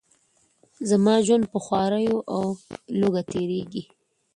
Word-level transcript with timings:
زما 0.89 1.15
ژوند 1.25 1.43
په 1.51 1.57
خواریو 1.65 2.17
او 2.35 2.43
لوږه 2.99 3.23
تیریږي. 3.31 3.83